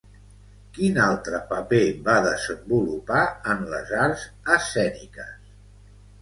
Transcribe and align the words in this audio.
Quin 0.77 0.95
altre 1.07 1.41
paper 1.51 1.81
va 2.07 2.15
desenvolupar 2.27 3.21
en 3.55 3.61
les 3.75 3.93
arts 4.07 4.25
escèniques? 4.57 5.31